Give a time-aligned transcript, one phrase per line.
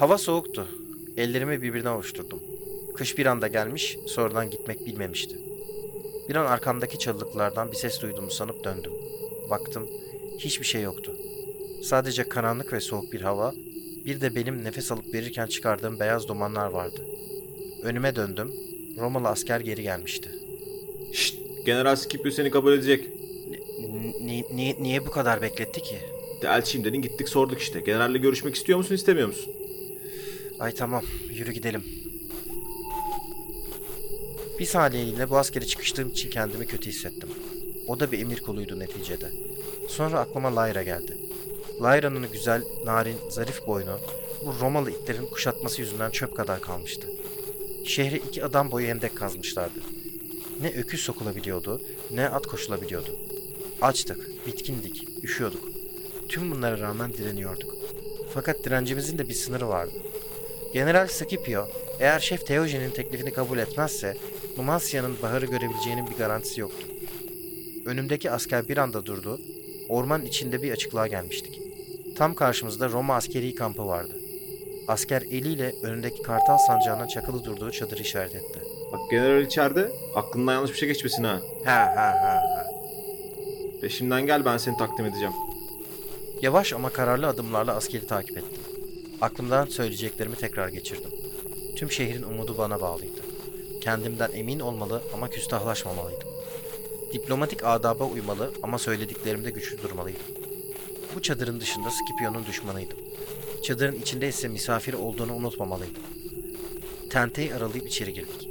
[0.00, 0.66] Hava soğuktu.
[1.16, 2.40] Ellerimi birbirine avuşturdum.
[2.94, 5.36] Kış bir anda gelmiş, sonradan gitmek bilmemişti.
[6.28, 8.92] Bir an arkamdaki çalılıklardan bir ses duyduğumu sanıp döndüm.
[9.50, 9.88] Baktım,
[10.38, 11.16] hiçbir şey yoktu.
[11.82, 13.54] Sadece karanlık ve soğuk bir hava,
[14.04, 17.04] bir de benim nefes alıp verirken çıkardığım beyaz dumanlar vardı.
[17.82, 18.52] Önüme döndüm,
[18.98, 20.30] Romalı asker geri gelmişti.
[21.12, 21.36] Şşt,
[21.66, 23.08] General Scipio seni kabul edecek.
[24.20, 25.98] Ni- ni- niye bu kadar bekletti ki?
[26.42, 27.80] De elçiyim dedin gittik sorduk işte.
[27.80, 29.59] Generalle görüşmek istiyor musun istemiyor musun?
[30.60, 31.84] Ay tamam, yürü gidelim.
[34.58, 37.28] Bir saniyeliğine bu askere çıkıştığım için kendimi kötü hissettim.
[37.86, 39.30] O da bir emir kuluydu neticede.
[39.88, 41.16] Sonra aklıma Lyra geldi.
[41.80, 43.98] Lyra'nın güzel, narin, zarif boynu
[44.44, 47.08] bu Romalı itlerin kuşatması yüzünden çöp kadar kalmıştı.
[47.84, 49.80] Şehre iki adam boyu hendek kazmışlardı.
[50.60, 53.18] Ne öküz sokulabiliyordu, ne at koşulabiliyordu.
[53.82, 55.68] Açtık, bitkindik, üşüyorduk.
[56.28, 57.76] Tüm bunlara rağmen direniyorduk.
[58.34, 59.92] Fakat direncimizin de bir sınırı vardı.
[60.72, 61.68] General Scipio,
[62.00, 64.16] eğer Şef Theojen'in teklifini kabul etmezse,
[64.56, 66.86] Numansia'nın baharı görebileceğinin bir garantisi yoktu.
[67.86, 69.40] Önümdeki asker bir anda durdu,
[69.88, 71.60] orman içinde bir açıklığa gelmiştik.
[72.16, 74.16] Tam karşımızda Roma askeri kampı vardı.
[74.88, 78.60] Asker eliyle önündeki kartal sancağına çakılı durduğu çadırı işaret etti.
[78.92, 79.92] Bak general içeride.
[80.14, 81.40] Aklından yanlış bir şey geçmesin ha.
[81.64, 82.66] Ha ha ha ha.
[83.80, 85.32] Peşimden gel ben seni takdim edeceğim.
[86.42, 88.69] Yavaş ama kararlı adımlarla askeri takip ettim.
[89.20, 91.10] Aklımdan söyleyeceklerimi tekrar geçirdim.
[91.76, 93.20] Tüm şehrin umudu bana bağlıydı.
[93.80, 96.28] Kendimden emin olmalı ama küstahlaşmamalıydım.
[97.12, 100.22] Diplomatik adaba uymalı ama söylediklerimde güçlü durmalıydım.
[101.14, 102.98] Bu çadırın dışında Scipio'nun düşmanıydım.
[103.64, 106.02] Çadırın içinde ise misafir olduğunu unutmamalıydım.
[107.10, 108.48] Tenteyi aralayıp içeri girdik.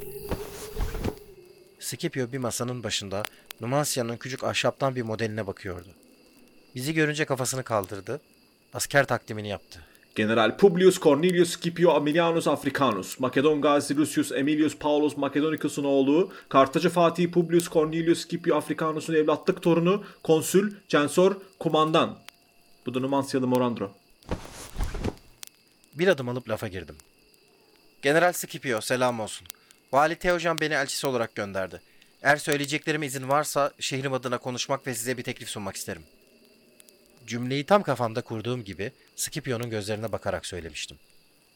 [1.80, 3.24] Scipio bir masanın başında
[3.62, 5.90] Numansia'nın küçük ahşaptan bir modeline bakıyordu.
[6.76, 8.22] Bizi görünce kafasını kaldırdı.
[8.74, 9.89] Asker takdimini yaptı.
[10.16, 17.32] General Publius Cornelius Scipio Aemilianus Africanus, Makedon Gazi Lucius Emilius Paulus Makedonicus'un oğlu, Kartacı Fatih
[17.32, 22.18] Publius Cornelius Scipio Africanus'un evlatlık torunu, konsül, censor, kumandan.
[22.86, 23.92] Bu da Numansyalı Morandro.
[25.94, 26.96] Bir adım alıp lafa girdim.
[28.02, 29.48] General Scipio selam olsun.
[29.92, 31.82] Vali Teojan beni elçisi olarak gönderdi.
[32.22, 36.04] Eğer söyleyeceklerime izin varsa şehrim adına konuşmak ve size bir teklif sunmak isterim.
[37.28, 40.98] Cümleyi tam kafamda kurduğum gibi Scipio'nun gözlerine bakarak söylemiştim.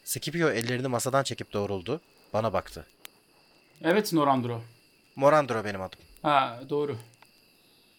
[0.03, 2.01] Scipio ellerini masadan çekip doğruldu,
[2.33, 2.87] bana baktı.
[3.83, 4.61] Evet Norandro.
[5.15, 5.99] Morandro benim adım.
[6.21, 6.97] Ha doğru.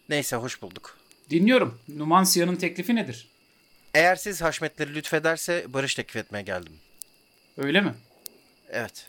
[0.09, 0.97] Neyse hoş bulduk.
[1.29, 1.79] Dinliyorum.
[1.87, 3.27] Numansia'nın teklifi nedir?
[3.93, 6.73] Eğer siz haşmetleri lütfederse barış teklif etmeye geldim.
[7.57, 7.93] Öyle mi?
[8.69, 9.07] Evet.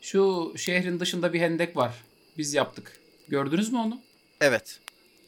[0.00, 1.94] Şu şehrin dışında bir hendek var.
[2.38, 3.00] Biz yaptık.
[3.28, 4.00] Gördünüz mü onu?
[4.40, 4.80] Evet.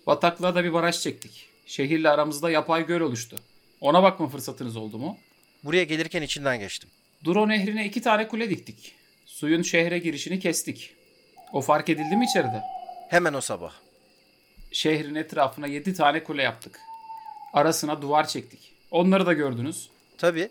[0.06, 1.47] Bataklığa da bir baraj çektik.
[1.68, 3.36] Şehirle aramızda yapay göl oluştu.
[3.80, 5.18] Ona bakma fırsatınız oldu mu?
[5.64, 6.90] Buraya gelirken içinden geçtim.
[7.24, 8.94] Duro nehrine iki tane kule diktik.
[9.26, 10.94] Suyun şehre girişini kestik.
[11.52, 12.62] O fark edildi mi içeride?
[13.08, 13.72] Hemen o sabah.
[14.72, 16.80] Şehrin etrafına yedi tane kule yaptık.
[17.52, 18.72] Arasına duvar çektik.
[18.90, 19.88] Onları da gördünüz.
[20.18, 20.48] Tabii.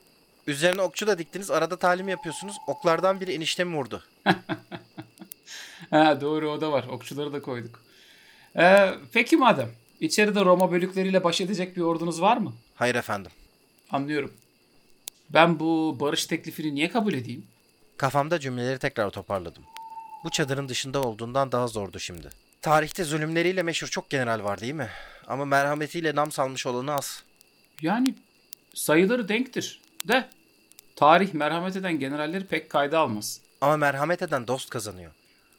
[0.47, 1.51] Üzerine okçu da diktiniz.
[1.51, 2.57] Arada talim yapıyorsunuz.
[2.67, 4.03] Oklardan biri eniştemi vurdu.
[5.89, 6.85] Ha doğru o da var.
[6.87, 7.83] Okçuları da koyduk.
[8.57, 9.71] Ee, peki madem.
[10.01, 12.53] İçeride Roma bölükleriyle baş edecek bir ordunuz var mı?
[12.75, 13.31] Hayır efendim.
[13.91, 14.33] Anlıyorum.
[15.29, 17.45] Ben bu barış teklifini niye kabul edeyim?
[17.97, 19.63] Kafamda cümleleri tekrar toparladım.
[20.23, 22.29] Bu çadırın dışında olduğundan daha zordu şimdi.
[22.61, 24.89] Tarihte zulümleriyle meşhur çok general var değil mi?
[25.27, 27.23] Ama merhametiyle nam salmış olanı az.
[27.81, 28.15] Yani
[28.73, 29.81] sayıları denktir.
[30.07, 30.29] De
[30.95, 33.41] tarih merhamet eden generalleri pek kayda almaz.
[33.61, 35.11] Ama merhamet eden dost kazanıyor.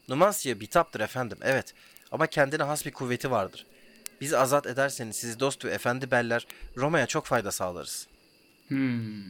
[0.08, 1.74] Numansya bitaptır efendim evet.
[2.12, 3.66] Ama kendine has bir kuvveti vardır.
[4.20, 6.46] Bizi azat ederseniz sizi dost ve efendi beller
[6.76, 8.06] Roma'ya çok fayda sağlarız.
[8.68, 9.24] Hmm.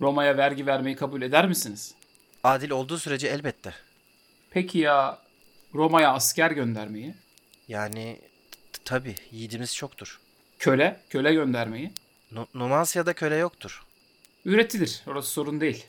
[0.00, 1.94] Roma'ya vergi vermeyi kabul eder misiniz?
[2.44, 3.74] Adil olduğu sürece elbette.
[4.50, 5.18] Peki ya
[5.74, 7.14] Roma'ya asker göndermeyi?
[7.68, 8.20] Yani
[8.84, 10.20] tabii yiğidimiz çoktur.
[10.58, 11.92] Köle, köle göndermeyi?
[12.32, 13.82] Nu- Numansya'da köle yoktur.
[14.44, 15.02] Üretilir.
[15.06, 15.86] Orası sorun değil.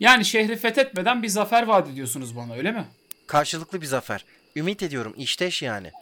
[0.00, 2.84] Yani şehri fethetmeden bir zafer vaat ediyorsunuz bana öyle mi?
[3.26, 4.24] Karşılıklı bir zafer.
[4.56, 5.92] Ümit ediyorum işteş yani.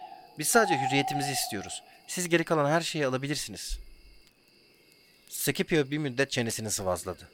[0.41, 1.83] Biz sadece hürriyetimizi istiyoruz.
[2.07, 3.79] Siz geri kalan her şeyi alabilirsiniz.
[5.29, 7.29] Scipio bir müddet çenesini sıvazladı.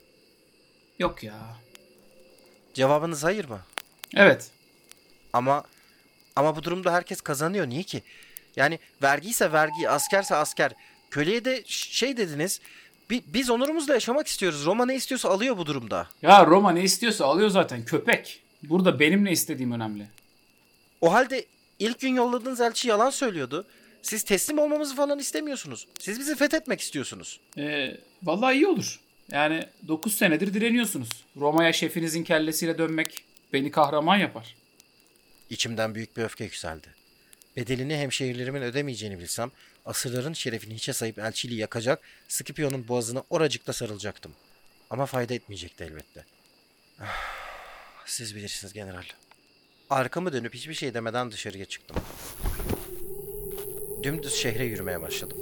[0.98, 1.34] Yok ya.
[2.74, 3.60] Cevabınız hayır mı?
[4.14, 4.50] Evet.
[5.32, 5.64] Ama
[6.36, 7.66] ama bu durumda herkes kazanıyor.
[7.68, 8.02] Niye ki?
[8.56, 10.72] Yani vergiyse vergi, askerse asker.
[11.10, 12.60] Köleye de şey dediniz.
[13.10, 14.66] bi- biz onurumuzla yaşamak istiyoruz.
[14.66, 16.08] Roma ne istiyorsa alıyor bu durumda.
[16.22, 18.42] Ya Roma ne istiyorsa alıyor zaten köpek.
[18.62, 20.06] Burada benim ne istediğim önemli.
[21.00, 21.46] O halde
[21.78, 23.66] ilk gün yolladığınız elçi yalan söylüyordu.
[24.02, 25.86] Siz teslim olmamızı falan istemiyorsunuz.
[26.00, 27.40] Siz bizi fethetmek istiyorsunuz.
[27.58, 29.00] Ee, vallahi iyi olur.
[29.32, 31.08] Yani 9 senedir direniyorsunuz.
[31.36, 34.54] Roma'ya şefinizin kellesiyle dönmek beni kahraman yapar.
[35.50, 36.86] İçimden büyük bir öfke yükseldi.
[37.56, 39.50] Bedelini hemşehrilerimin ödemeyeceğini bilsem,
[39.86, 44.32] asırların şerefini hiçe sayıp elçiliği yakacak, Scipio'nun boğazına oracıkta sarılacaktım.
[44.90, 46.24] Ama fayda etmeyecekti elbette.
[47.00, 47.06] Ah,
[48.06, 49.04] Siz bilirsiniz general.
[49.90, 51.96] Arkamı dönüp hiçbir şey demeden dışarıya çıktım.
[54.02, 55.38] Dümdüz şehre yürümeye başladım.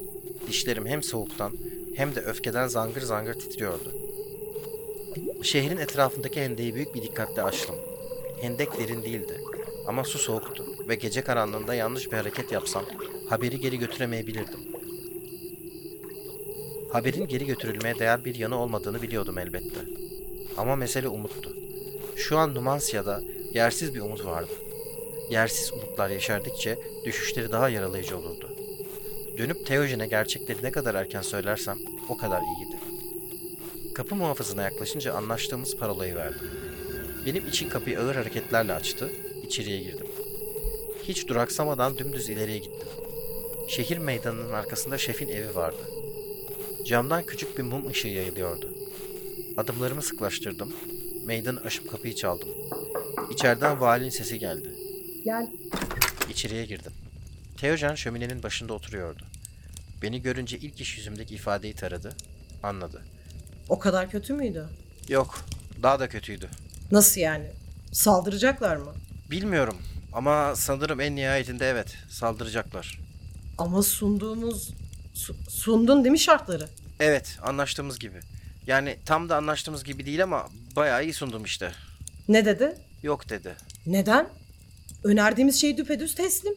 [0.48, 1.52] Dişlerim hem soğuktan
[1.96, 3.92] hem de öfkeden zangır zangır titriyordu.
[5.42, 7.74] Şehrin etrafındaki hendeyi büyük bir dikkatle açtım.
[8.40, 9.40] Hendek derin değildi
[9.86, 12.84] ama su soğuktu ve gece karanlığında yanlış bir hareket yapsam
[13.28, 14.60] haberi geri götüremeyebilirdim.
[16.92, 19.80] Haberin geri götürülmeye değer bir yanı olmadığını biliyordum elbette.
[20.56, 21.56] Ama mesele umuttu.
[22.16, 23.22] Şu an Numansya'da
[23.54, 24.52] yersiz bir umut vardı.
[25.30, 28.56] Yersiz umutlar yeşerdikçe düşüşleri daha yaralayıcı olurdu.
[29.38, 31.78] Dönüp Teojen'e gerçekleri ne kadar erken söylersem
[32.08, 32.76] o kadar iyiydi.
[33.94, 36.50] Kapı muhafızına yaklaşınca anlaştığımız parolayı verdim.
[37.26, 39.10] Benim için kapıyı ağır hareketlerle açtı,
[39.42, 40.06] içeriye girdim.
[41.02, 42.88] Hiç duraksamadan dümdüz ileriye gittim.
[43.68, 45.82] Şehir meydanının arkasında şefin evi vardı.
[46.84, 48.74] Camdan küçük bir mum ışığı yayılıyordu.
[49.56, 50.72] Adımlarımı sıklaştırdım.
[51.24, 52.48] Meydanı aşıp kapıyı çaldım.
[53.30, 54.70] İçeriden valinin sesi geldi.
[55.24, 55.46] Gel.
[56.30, 56.92] İçeriye girdim.
[57.56, 59.22] Teojen şöminenin başında oturuyordu.
[60.02, 62.16] Beni görünce ilk iş yüzümdeki ifadeyi taradı.
[62.62, 63.02] Anladı.
[63.68, 64.68] O kadar kötü müydü?
[65.08, 65.44] Yok,
[65.82, 66.48] daha da kötüydü.
[66.92, 67.46] Nasıl yani?
[67.92, 68.92] Saldıracaklar mı?
[69.30, 69.76] Bilmiyorum
[70.12, 72.98] ama sanırım en nihayetinde evet, saldıracaklar.
[73.58, 74.70] Ama sunduğumuz...
[75.14, 76.68] Su- sundun değil mi şartları?
[77.00, 78.20] Evet, anlaştığımız gibi.
[78.66, 81.72] Yani tam da anlaştığımız gibi değil ama bayağı iyi sundum işte.
[82.28, 82.76] Ne dedi?
[83.04, 83.56] Yok dedi.
[83.86, 84.28] Neden?
[85.04, 86.54] Önerdiğimiz şey düpedüz teslim.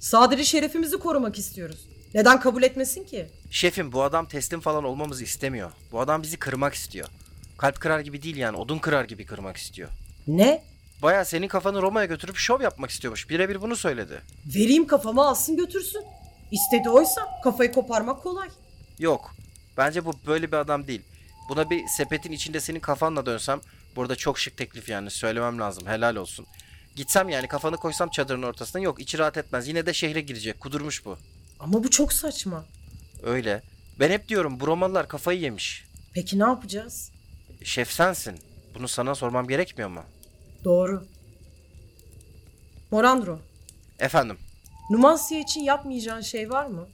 [0.00, 1.88] Sadece şerefimizi korumak istiyoruz.
[2.14, 3.26] Neden kabul etmesin ki?
[3.50, 5.72] Şefim bu adam teslim falan olmamızı istemiyor.
[5.92, 7.08] Bu adam bizi kırmak istiyor.
[7.56, 9.88] Kalp kırar gibi değil yani, odun kırar gibi kırmak istiyor.
[10.26, 10.62] Ne?
[11.02, 13.30] Baya senin kafanı Roma'ya götürüp şov yapmak istiyormuş.
[13.30, 14.22] Birebir bunu söyledi.
[14.54, 16.04] Vereyim kafama alsın götürsün.
[16.50, 18.48] İstediği oysa kafayı koparmak kolay.
[18.98, 19.34] Yok.
[19.76, 21.02] Bence bu böyle bir adam değil.
[21.48, 23.60] Buna bir sepetin içinde senin kafanla dönsem
[23.96, 25.86] burada çok şık teklif yani söylemem lazım.
[25.86, 26.46] Helal olsun.
[26.96, 29.68] Gitsem yani kafanı koysam çadırın ortasına yok içi rahat etmez.
[29.68, 30.60] Yine de şehre girecek.
[30.60, 31.18] Kudurmuş bu.
[31.60, 32.64] Ama bu çok saçma.
[33.22, 33.62] Öyle.
[34.00, 35.84] Ben hep diyorum bu Romalılar kafayı yemiş.
[36.14, 37.12] Peki ne yapacağız?
[37.64, 38.38] Şef sensin.
[38.74, 40.04] Bunu sana sormam gerekmiyor mu?
[40.64, 41.04] Doğru.
[42.90, 43.40] Morandro,
[43.98, 44.38] Efendim.
[44.90, 46.88] Numansya için yapmayacağın şey var mı?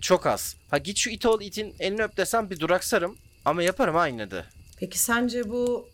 [0.00, 0.56] Çok az.
[0.70, 3.16] Ha git şu it oğlu itin elini öp desem bir duraksarım.
[3.44, 4.44] Ama yaparım ha yine de.
[4.76, 5.88] Peki sence bu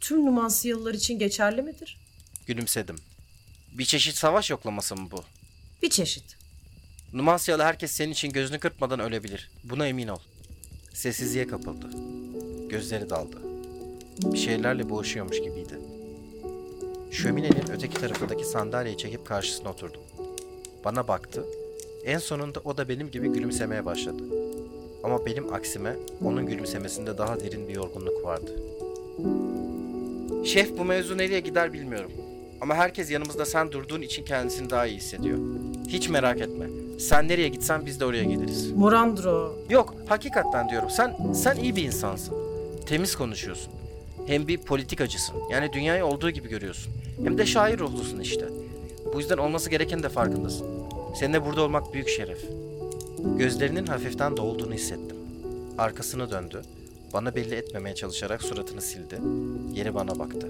[0.00, 1.98] tüm Numansyalılar için geçerli midir?
[2.46, 2.96] Gülümsedim.
[3.72, 5.24] Bir çeşit savaş yoklaması mı bu?
[5.82, 6.36] Bir çeşit.
[7.12, 9.50] Numansyalı herkes senin için gözünü kırpmadan ölebilir.
[9.64, 10.18] Buna emin ol.
[10.94, 11.90] Sessizliğe kapıldı.
[12.68, 13.36] Gözleri daldı.
[14.22, 15.78] Bir şeylerle boğuşuyormuş gibiydi.
[17.10, 20.02] Şöminenin öteki tarafındaki sandalyeyi çekip karşısına oturdum.
[20.84, 21.44] Bana baktı.
[22.04, 24.22] En sonunda o da benim gibi gülümsemeye başladı.
[25.04, 28.62] Ama benim aksime onun gülümsemesinde daha derin bir yorgunluk vardı.
[30.48, 32.12] Şef bu mevzu nereye gider bilmiyorum.
[32.60, 35.38] Ama herkes yanımızda sen durduğun için kendisini daha iyi hissediyor.
[35.88, 36.66] Hiç merak etme.
[36.98, 38.72] Sen nereye gitsen biz de oraya geliriz.
[38.72, 40.90] Morandro, Yok, hakikaten diyorum.
[40.90, 42.34] Sen sen iyi bir insansın.
[42.86, 43.72] Temiz konuşuyorsun.
[44.26, 45.34] Hem bir politikacısın.
[45.52, 46.92] Yani dünyayı olduğu gibi görüyorsun.
[47.24, 48.48] Hem de şair ruhlusun işte.
[49.14, 50.66] Bu yüzden olması gereken de farkındasın.
[51.20, 52.38] Seninle burada olmak büyük şeref.
[53.38, 55.16] Gözlerinin hafiften dolduğunu hissettim.
[55.78, 56.62] Arkasını döndü.
[57.12, 59.20] Bana belli etmemeye çalışarak suratını sildi.
[59.74, 60.48] Geri bana baktı.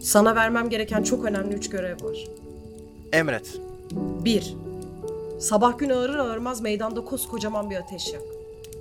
[0.00, 2.28] sana vermem gereken çok önemli üç görev var.
[3.12, 3.60] Emret.
[4.24, 4.56] 1.
[5.40, 8.22] Sabah gün ağırır ağırmaz meydanda koskocaman bir ateş yak.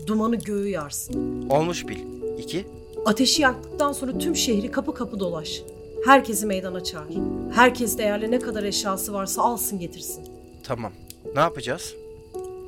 [0.08, 1.50] Dumanı göğü yarsın.
[1.50, 2.00] Olmuş bil.
[2.38, 2.66] İki.
[3.06, 5.62] Ateşi yaktıktan sonra tüm şehri kapı kapı dolaş.
[6.06, 7.08] Herkesi meydana çağır.
[7.54, 10.24] Herkes değerli ne kadar eşyası varsa alsın getirsin.
[10.64, 10.92] Tamam.
[11.36, 11.94] Ne yapacağız?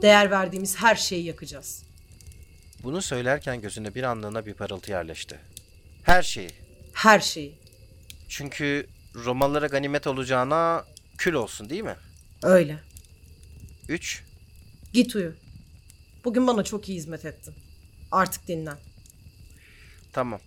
[0.02, 1.84] Değer verdiğimiz her şeyi yakacağız.
[2.84, 5.40] Bunu söylerken gözüne bir anlığına bir parıltı yerleşti.
[6.04, 6.50] Her şeyi.
[6.94, 7.56] Her şeyi.
[8.30, 10.86] Çünkü Romalılara ganimet olacağına
[11.18, 11.96] kül olsun değil mi?
[12.44, 12.80] Öyle.
[13.90, 14.24] 3.
[14.94, 15.34] Git uyu.
[16.26, 17.54] Bugün bana çok iyi hizmet ettin.
[18.12, 18.78] Artık dinlen.
[20.14, 20.40] Tamam.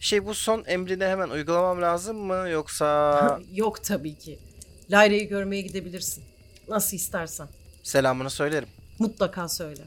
[0.00, 4.38] Şey bu son emrini hemen uygulamam lazım mı yoksa Yok tabii ki.
[4.90, 6.24] Layra'yı görmeye gidebilirsin.
[6.68, 7.48] Nasıl istersen.
[7.82, 8.68] selamını söylerim.
[8.98, 9.82] Mutlaka söyle.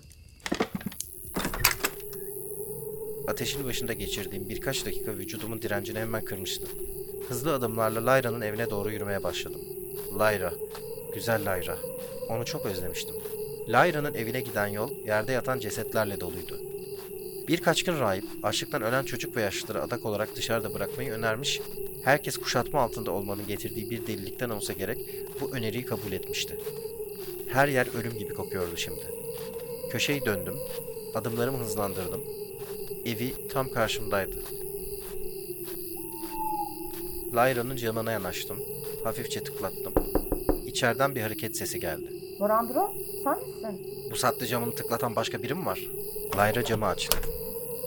[3.28, 6.68] Ateşin başında geçirdiğim birkaç dakika vücudumun direncini hemen kırmıştı.
[7.30, 9.62] Hızlı adımlarla Layra'nın evine doğru yürümeye başladım.
[10.20, 10.54] Layra,
[11.14, 11.78] güzel Layra.
[12.30, 13.16] Onu çok özlemiştim.
[13.68, 16.60] Layra'nın evine giden yol yerde yatan cesetlerle doluydu.
[17.48, 21.62] Birkaç gün rahip açlıktan ölen çocuk ve yaşlıları adak olarak dışarıda bırakmayı önermiş.
[22.04, 24.98] Herkes kuşatma altında olmanın getirdiği bir delilikten olsa gerek
[25.42, 26.58] bu öneriyi kabul etmişti.
[27.48, 29.06] Her yer ölüm gibi kokuyordu şimdi.
[29.92, 30.56] Köşeyi döndüm,
[31.16, 32.45] adımlarımı hızlandırdım.
[33.06, 34.36] Evi tam karşımdaydı.
[37.34, 38.60] Lyra'nın camına yanaştım.
[39.04, 39.94] Hafifçe tıklattım.
[40.66, 42.14] İçeriden bir hareket sesi geldi.
[42.40, 42.94] Morandro
[43.24, 43.88] sen misin?
[44.12, 45.88] Bu saatte camını tıklatan başka biri mi var?
[46.38, 47.18] Layra camı açtı.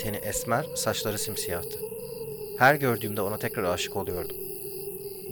[0.01, 1.79] Teni esmer, saçları simsiyahtı.
[2.59, 4.37] Her gördüğümde ona tekrar aşık oluyordum.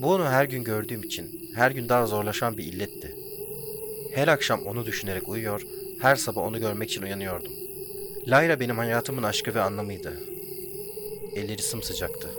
[0.02, 3.16] Bu onu her gün gördüğüm için, her gün daha zorlaşan bir illetti.
[4.14, 5.66] Her akşam onu düşünerek uyuyor,
[6.00, 7.52] her sabah onu görmek için uyanıyordum.
[8.28, 10.20] Layra benim hayatımın aşkı ve anlamıydı.
[11.34, 12.30] Elleri sımsıcaktı.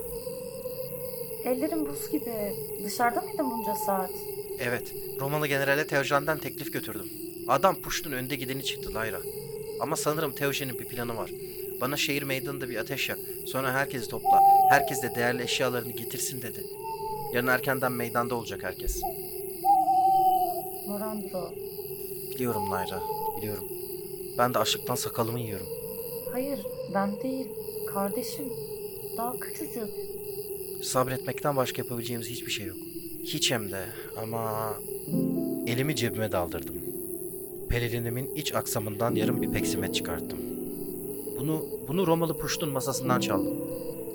[1.44, 2.54] Ellerim buz gibi.
[2.84, 4.10] Dışarıda mıydın bunca saat?
[4.58, 7.10] Evet, Romalı generale Teojen'den teklif götürdüm.
[7.48, 9.20] Adam puştun önde gideni çıktı Layra.
[9.80, 11.30] Ama sanırım Teojen'in bir planı var.
[11.80, 13.18] Bana şehir meydanında bir ateş yak.
[13.46, 14.40] Sonra herkesi topla.
[14.70, 16.64] Herkes de değerli eşyalarını getirsin dedi.
[17.32, 19.00] Yarın erkenden meydanda olacak herkes.
[20.88, 21.52] Morandro.
[22.30, 23.02] Biliyorum Layra,
[23.38, 23.68] biliyorum.
[24.38, 25.66] Ben de açlıktan sakalımı yiyorum.
[26.32, 26.60] Hayır
[26.94, 27.46] ben değil.
[27.86, 28.44] Kardeşim.
[29.16, 29.88] Daha küçücük.
[30.82, 32.76] Sabretmekten başka yapabileceğimiz hiçbir şey yok.
[33.22, 33.84] Hiç hem de
[34.16, 34.74] ama
[35.66, 36.74] elimi cebime daldırdım.
[37.68, 40.38] Pelerinimin iç aksamından yarım bir peksimet çıkarttım.
[41.40, 43.58] Bunu bunu Romalı puştun masasından çaldım.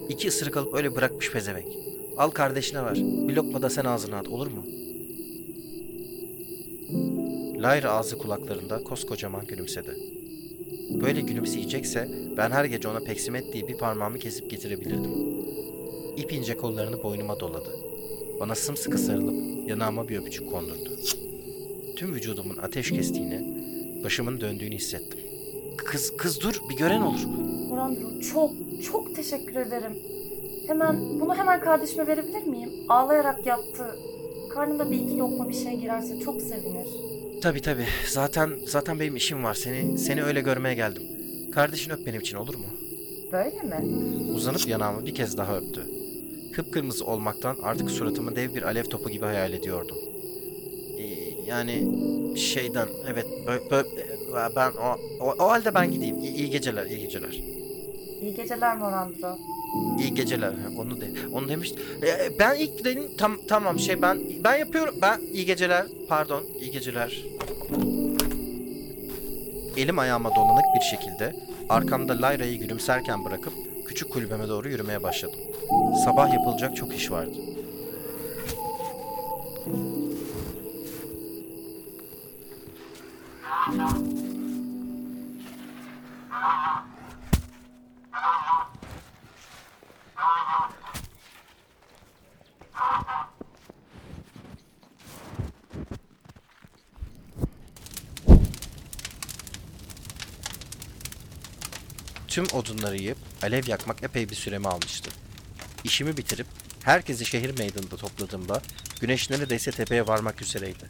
[0.09, 1.67] İki ısırık alıp öyle bırakmış pezevenk.
[2.17, 2.95] Al kardeşine ver.
[2.95, 4.63] Bir lokma da sen ağzına at olur mu?
[7.63, 9.97] Lyra ağzı kulaklarında koskocaman gülümsedi.
[11.01, 15.11] Böyle gülümseyecekse ben her gece ona peksimet diye bir parmağımı kesip getirebilirdim.
[16.17, 17.69] İp ince kollarını boynuma doladı.
[18.39, 20.89] Bana sımsıkı sarılıp yanağıma bir öpücük kondurdu.
[21.95, 23.41] Tüm vücudumun ateş kestiğini,
[24.03, 25.19] başımın döndüğünü hissettim.
[25.77, 27.25] Kız, kız dur bir gören olur.
[27.69, 28.51] Morandro çok
[28.91, 29.93] çok teşekkür ederim.
[30.67, 32.69] Hemen bunu hemen kardeşime verebilir miyim?
[32.89, 33.95] Ağlayarak yattı.
[34.49, 36.87] Karnında bir iki lokma bir şey girerse çok sevinir.
[37.43, 41.03] Tabi tabi zaten zaten benim işim var seni seni öyle görmeye geldim.
[41.51, 42.65] Kardeşin öp benim için olur mu?
[43.31, 43.75] Böyle mi?
[44.33, 45.87] Uzanıp yanağımı bir kez daha öptü.
[46.53, 49.97] Kıpkırmızı olmaktan artık suratımı dev bir alev topu gibi hayal ediyordum.
[50.97, 51.03] Ee,
[51.47, 51.87] yani
[52.37, 56.19] şeyden evet bö- bö- ben o, o, o halde ben gideyim.
[56.19, 57.41] İyi, iyi geceler iyi geceler.
[58.21, 59.37] İyi geceler Morandro.
[59.99, 60.53] İyi geceler.
[60.77, 61.11] Onu de.
[61.33, 61.73] Onu demiş.
[62.03, 64.95] Ee, ben ilk dedim tam tamam şey ben ben yapıyorum.
[65.01, 65.85] Ben iyi geceler.
[66.09, 66.43] Pardon.
[66.61, 67.23] iyi geceler.
[69.77, 71.35] Elim ayağıma dolanık bir şekilde
[71.69, 73.53] arkamda Layra'yı gülümserken bırakıp
[73.87, 75.39] küçük kulübeme doğru yürümeye başladım.
[76.05, 77.35] Sabah yapılacak çok iş vardı.
[102.33, 105.11] Tüm odunları yiyip alev yakmak epey bir süremi almıştı.
[105.83, 106.47] İşimi bitirip
[106.83, 108.61] herkesi şehir meydanında topladığımda
[109.01, 110.85] güneş neredeyse tepeye varmak üzereydi.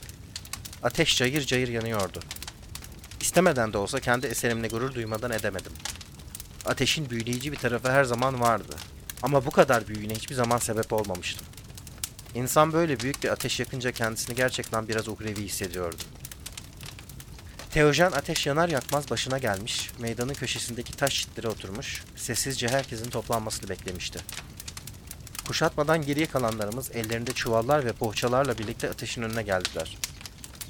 [0.83, 2.19] Ateş cayır cayır yanıyordu.
[3.21, 5.71] İstemeden de olsa kendi eserimle gurur duymadan edemedim.
[6.65, 8.75] Ateşin büyüleyici bir tarafı her zaman vardı.
[9.21, 11.47] Ama bu kadar büyüğüne hiçbir zaman sebep olmamıştım.
[12.35, 16.03] İnsan böyle büyük bir ateş yakınca kendisini gerçekten biraz uhrevi hissediyordu.
[17.73, 24.19] Teojen ateş yanar yakmaz başına gelmiş, meydanın köşesindeki taş çitlere oturmuş, sessizce herkesin toplanmasını beklemişti.
[25.47, 29.97] Kuşatmadan geriye kalanlarımız ellerinde çuvallar ve poğaçalarla birlikte ateşin önüne geldiler.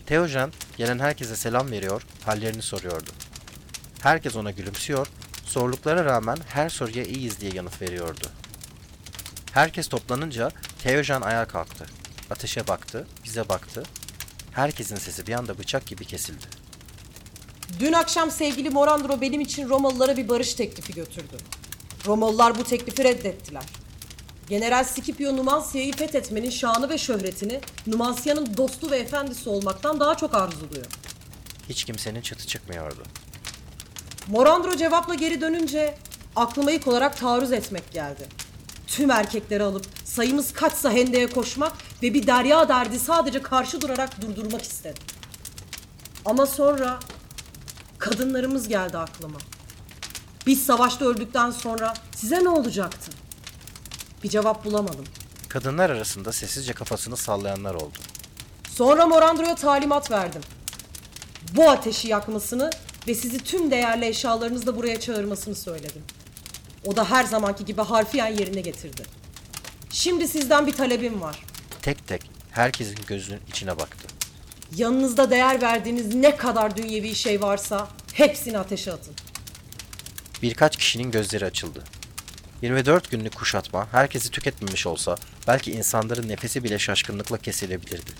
[0.05, 3.09] Teojen gelen herkese selam veriyor, hallerini soruyordu.
[4.01, 5.07] Herkes ona gülümsüyor,
[5.45, 8.27] zorluklara rağmen her soruya iyiyiz diye yanıt veriyordu.
[9.53, 10.51] Herkes toplanınca
[10.83, 11.85] Teojen ayağa kalktı.
[12.31, 13.83] Ateşe baktı, bize baktı.
[14.51, 16.62] Herkesin sesi bir anda bıçak gibi kesildi.
[17.79, 21.37] Dün akşam sevgili Morandro benim için Romalılara bir barış teklifi götürdü.
[22.05, 23.63] Romalılar bu teklifi reddettiler.
[24.49, 30.85] General Scipio Numansia'yı fethetmenin şanı ve şöhretini Numansia'nın dostu ve efendisi olmaktan daha çok arzuluyor.
[31.69, 33.03] Hiç kimsenin çıtı çıkmıyordu.
[34.27, 35.97] Morandro cevapla geri dönünce
[36.35, 38.27] aklıma ilk olarak taarruz etmek geldi.
[38.87, 44.61] Tüm erkekleri alıp sayımız kaçsa hendeye koşmak ve bir derya derdi sadece karşı durarak durdurmak
[44.61, 45.03] istedim.
[46.25, 46.99] Ama sonra
[48.03, 49.37] kadınlarımız geldi aklıma.
[50.47, 53.11] Biz savaşta öldükten sonra size ne olacaktı?
[54.23, 55.05] Bir cevap bulamadım.
[55.49, 57.97] Kadınlar arasında sessizce kafasını sallayanlar oldu.
[58.69, 60.41] Sonra Morandro'ya talimat verdim.
[61.55, 62.69] Bu ateşi yakmasını
[63.07, 66.03] ve sizi tüm değerli eşyalarınızla buraya çağırmasını söyledim.
[66.85, 69.03] O da her zamanki gibi harfiyen yerine getirdi.
[69.89, 71.43] Şimdi sizden bir talebim var.
[71.81, 74.12] Tek tek herkesin gözünün içine baktı.
[74.77, 79.13] Yanınızda değer verdiğiniz ne kadar dünyevi şey varsa hepsini ateşe atın.
[80.41, 81.83] Birkaç kişinin gözleri açıldı.
[82.61, 85.15] 24 günlük kuşatma herkesi tüketmemiş olsa
[85.47, 88.11] belki insanların nefesi bile şaşkınlıkla kesilebilirdi.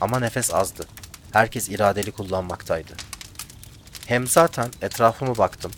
[0.00, 0.86] Ama nefes azdı.
[1.32, 2.92] Herkes iradeli kullanmaktaydı.
[4.06, 5.72] Hem zaten etrafıma baktım.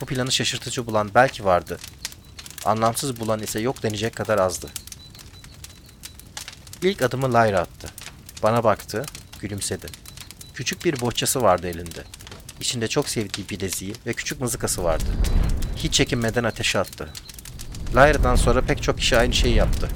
[0.00, 1.78] Bu planı şaşırtıcı bulan belki vardı.
[2.64, 4.68] Anlamsız bulan ise yok denecek kadar azdı.
[6.82, 7.88] İlk adımı Lyra attı.
[8.42, 9.04] Bana baktı,
[9.40, 9.86] gülümsedi.
[10.54, 12.04] Küçük bir bohçası vardı elinde.
[12.60, 15.04] İçinde çok sevdiği bileziği ve küçük mızıkası vardı.
[15.76, 17.08] Hiç çekinmeden ateşe attı.
[17.94, 19.88] Lyra'dan sonra pek çok kişi aynı şeyi yaptı.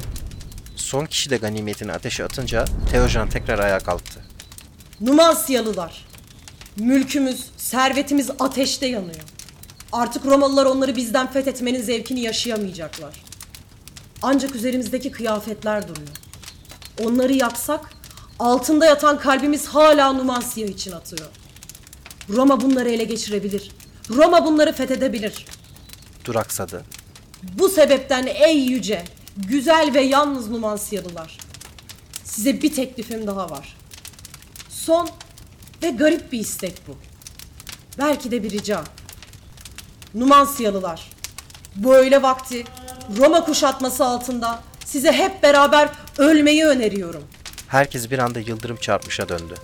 [0.77, 4.25] Son kişi de ganimetini ateşe atınca Teojan tekrar ayağa kalktı.
[5.01, 6.07] Numansyalılar.
[6.77, 9.25] Mülkümüz, servetimiz ateşte yanıyor.
[9.93, 13.23] Artık Romalılar onları bizden fethetmenin zevkini yaşayamayacaklar.
[14.23, 16.09] Ancak üzerimizdeki kıyafetler duruyor.
[17.05, 17.94] Onları yaksak,
[18.39, 21.29] altında yatan kalbimiz hala Numansya için atıyor.
[22.31, 23.71] Roma bunları ele geçirebilir.
[24.11, 25.47] Roma bunları fethedebilir.
[26.25, 26.85] Duraksadı.
[27.43, 29.05] Bu sebepten ey yüce,
[29.37, 31.39] güzel ve yalnız Numansyalılar.
[32.25, 33.77] Size bir teklifim daha var.
[34.69, 35.09] Son
[35.83, 36.97] ve garip bir istek bu.
[37.99, 38.85] Belki de bir rica.
[40.15, 41.11] Numansyalılar,
[41.77, 42.65] bu öğle vakti
[43.19, 45.89] Roma kuşatması altında size hep beraber
[46.19, 47.25] ölmeyi öneriyorum.
[47.75, 49.55] Herkes bir anda yıldırım çarpmışa döndü.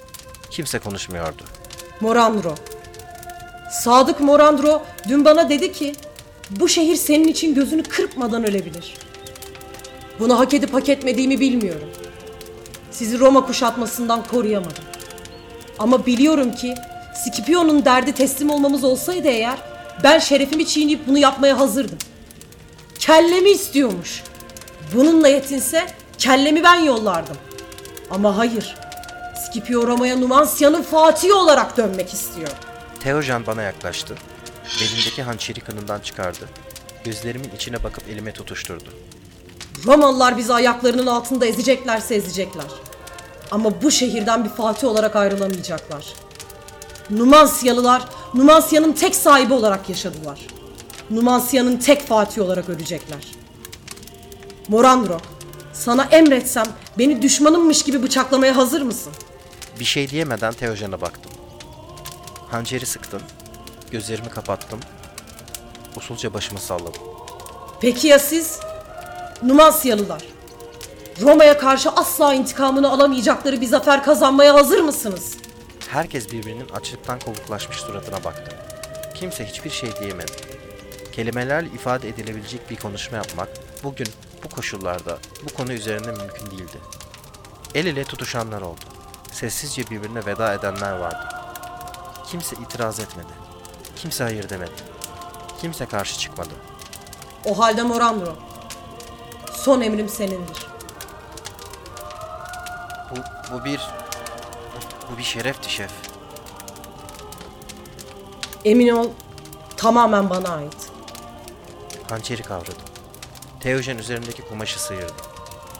[0.51, 1.43] Kimse konuşmuyordu.
[2.01, 2.55] Morandro.
[3.73, 5.93] Sadık Morandro dün bana dedi ki
[6.51, 8.95] bu şehir senin için gözünü kırpmadan ölebilir.
[10.19, 11.89] Bunu hak edip hak etmediğimi bilmiyorum.
[12.91, 14.85] Sizi Roma kuşatmasından koruyamadım.
[15.79, 16.75] Ama biliyorum ki
[17.15, 19.59] Scipio'nun derdi teslim olmamız olsaydı eğer
[20.03, 21.99] ben şerefimi çiğneyip bunu yapmaya hazırdım.
[22.99, 24.23] Kellemi istiyormuş.
[24.95, 25.87] Bununla yetinse
[26.19, 27.37] kellemi ben yollardım.
[28.11, 28.77] Ama hayır.
[29.37, 32.49] Scipio Roma'ya Numansya'nın Fatihi olarak dönmek istiyor.
[33.01, 34.15] Teojan bana yaklaştı.
[34.81, 36.49] Belindeki hançeri kanından çıkardı.
[37.05, 38.89] Gözlerimin içine bakıp elime tutuşturdu.
[39.87, 42.67] Romalılar bizi ayaklarının altında ezeceklerse ezecekler.
[43.51, 46.07] Ama bu şehirden bir fatih olarak ayrılamayacaklar.
[47.11, 48.03] Numansyalılar
[48.35, 50.41] Numansya'nın tek sahibi olarak yaşadılar.
[51.11, 53.27] Numansya'nın tek fatih olarak ölecekler.
[54.69, 55.19] Morandro,
[55.73, 56.67] sana emretsem
[56.99, 59.13] beni düşmanımmış gibi bıçaklamaya hazır mısın?
[59.81, 61.33] Bir şey diyemeden Teojan'a baktım.
[62.51, 63.23] Hançeri sıktım.
[63.91, 64.81] Gözlerimi kapattım.
[65.97, 67.03] Usulca başımı salladım.
[67.81, 68.59] Peki ya siz?
[69.43, 70.23] Numansyalılar.
[71.21, 75.37] Roma'ya karşı asla intikamını alamayacakları bir zafer kazanmaya hazır mısınız?
[75.89, 78.57] Herkes birbirinin açlıktan kovuklaşmış suratına baktı.
[79.15, 80.33] Kimse hiçbir şey diyemedi.
[81.13, 83.49] Kelimelerle ifade edilebilecek bir konuşma yapmak
[83.85, 84.07] bugün
[84.45, 86.81] bu koşullarda bu konu üzerinde mümkün değildi.
[87.75, 88.81] El ele tutuşanlar oldu.
[89.33, 91.29] Sessizce birbirine veda edenler vardı.
[92.27, 93.33] Kimse itiraz etmedi.
[93.97, 94.83] Kimse hayır demedi.
[95.61, 96.55] Kimse karşı çıkmadı.
[97.45, 98.37] O halde Morandro.
[99.53, 100.67] Son emrim senindir.
[103.11, 103.15] Bu,
[103.53, 103.81] bu bir...
[104.75, 105.93] Bu, bu bir şerefti şef.
[108.65, 109.09] Emin ol
[109.77, 110.91] tamamen bana ait.
[112.11, 112.90] Hançeri kavradım.
[113.61, 115.23] Teojen üzerindeki kumaşı sıyırdı.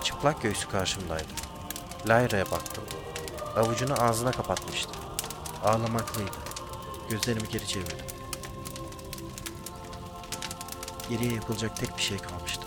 [0.05, 1.29] Çıplak göğsü karşımdaydı.
[2.09, 2.85] Lyra'ya baktım.
[3.57, 4.91] Avucunu ağzına kapatmıştı.
[5.65, 6.37] Ağlamaklıydı.
[7.11, 7.97] Gözlerimi geri çevirdim.
[11.11, 12.63] Geriye yapılacak tek bir şey kalmıştı.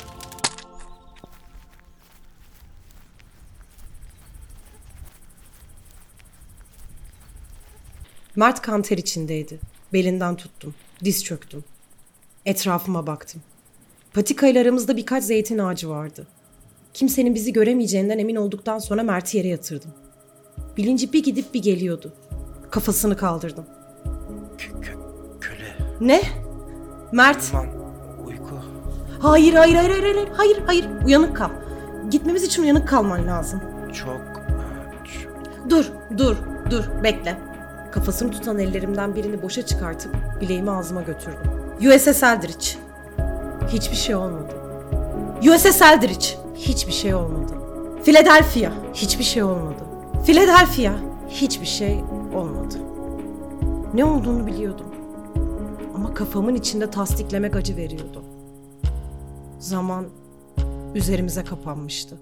[8.36, 9.60] Mert kanter içindeydi.
[9.93, 10.76] Belinden tuttum.
[11.04, 11.63] Diz çöktüm.
[12.45, 13.41] Etrafıma baktım.
[14.13, 16.28] Patika ile aramızda birkaç zeytin ağacı vardı.
[16.93, 19.91] Kimsenin bizi göremeyeceğinden emin olduktan sonra Mert'i yere yatırdım.
[20.78, 22.13] Bilinci bir gidip bir geliyordu.
[22.71, 23.65] Kafasını kaldırdım.
[24.58, 26.21] Kö- kö- köle, Ne?
[27.12, 27.52] Mert.
[27.52, 27.67] duman,
[28.28, 28.60] uyku.
[29.19, 31.49] Hayır hayır hayır hayır hayır hayır hayır uyanık kal.
[32.12, 33.62] Gitmemiz için uyanık kalman lazım.
[33.93, 34.21] Çok...
[35.06, 35.86] çok- Dur
[36.17, 36.36] dur
[36.69, 37.38] dur bekle.
[37.91, 41.52] Kafasını tutan ellerimden birini boşa çıkartıp bileğimi ağzıma götürdüm.
[41.80, 42.65] USS Eldridge.
[43.67, 44.54] Hiçbir şey olmadı.
[45.41, 46.28] USS Eldridge.
[46.56, 47.54] Hiçbir şey olmadı.
[48.04, 48.71] Philadelphia.
[48.93, 49.84] Hiçbir şey olmadı.
[50.26, 50.93] Philadelphia.
[51.30, 52.04] Hiçbir şey
[52.36, 52.76] olmadı.
[53.93, 54.86] Ne olduğunu biliyordum.
[55.95, 58.23] Ama kafamın içinde tasdiklemek acı veriyordu.
[59.60, 60.06] Zaman
[60.95, 62.17] üzerimize kapanmıştı.